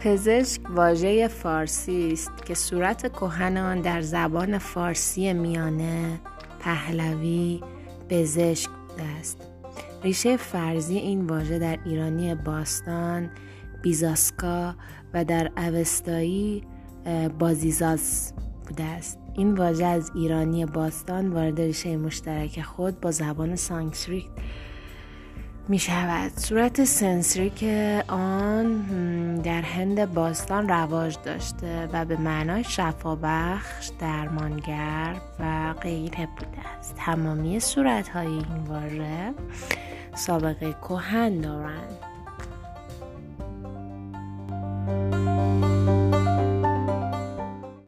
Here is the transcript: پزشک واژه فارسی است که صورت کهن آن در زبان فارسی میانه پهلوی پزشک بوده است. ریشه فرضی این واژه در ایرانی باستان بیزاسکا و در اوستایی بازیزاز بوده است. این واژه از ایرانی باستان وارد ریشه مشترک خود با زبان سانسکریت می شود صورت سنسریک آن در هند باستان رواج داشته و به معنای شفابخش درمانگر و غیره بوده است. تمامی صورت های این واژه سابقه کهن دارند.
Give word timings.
پزشک 0.00 0.60
واژه 0.70 1.28
فارسی 1.28 2.12
است 2.12 2.44
که 2.44 2.54
صورت 2.54 3.12
کهن 3.12 3.56
آن 3.56 3.80
در 3.80 4.00
زبان 4.00 4.58
فارسی 4.58 5.32
میانه 5.32 6.20
پهلوی 6.60 7.60
پزشک 8.08 8.70
بوده 8.70 9.02
است. 9.20 9.38
ریشه 10.02 10.36
فرضی 10.36 10.96
این 10.96 11.26
واژه 11.26 11.58
در 11.58 11.78
ایرانی 11.84 12.34
باستان 12.34 13.30
بیزاسکا 13.82 14.74
و 15.14 15.24
در 15.24 15.50
اوستایی 15.56 16.64
بازیزاز 17.38 18.32
بوده 18.68 18.84
است. 18.84 19.18
این 19.34 19.54
واژه 19.54 19.86
از 19.86 20.10
ایرانی 20.14 20.66
باستان 20.66 21.28
وارد 21.28 21.60
ریشه 21.60 21.96
مشترک 21.96 22.62
خود 22.62 23.00
با 23.00 23.10
زبان 23.10 23.56
سانسکریت 23.56 24.24
می 25.68 25.78
شود 25.78 26.32
صورت 26.36 26.84
سنسریک 26.84 27.64
آن 28.08 28.84
در 29.42 29.62
هند 29.62 30.14
باستان 30.14 30.68
رواج 30.68 31.16
داشته 31.24 31.88
و 31.92 32.04
به 32.04 32.16
معنای 32.16 32.64
شفابخش 32.64 33.90
درمانگر 33.98 35.16
و 35.40 35.72
غیره 35.72 36.28
بوده 36.38 36.68
است. 36.78 36.94
تمامی 36.96 37.60
صورت 37.60 38.08
های 38.08 38.26
این 38.26 38.64
واژه 38.68 39.34
سابقه 40.14 40.72
کهن 40.72 41.40
دارند. 41.40 41.98